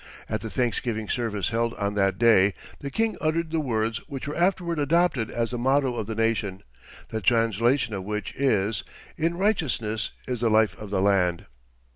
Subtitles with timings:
[0.27, 4.35] At the thanksgiving service held on that day, the King uttered the words which were
[4.35, 6.63] afterward adopted as the motto of the nation,
[7.09, 8.83] the translation of which is:
[9.15, 11.45] "In righteousness is the life of the land."